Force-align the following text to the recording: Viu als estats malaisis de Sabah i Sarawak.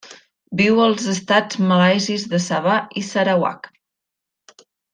Viu 0.61 0.79
als 0.85 1.03
estats 1.11 1.59
malaisis 1.73 2.25
de 2.33 2.41
Sabah 2.47 2.81
i 3.03 3.05
Sarawak. 3.11 3.71